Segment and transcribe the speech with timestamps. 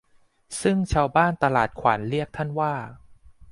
[0.61, 2.73] ซึ่งชาวบ้านตลาดขวัญเรียกท่านว่า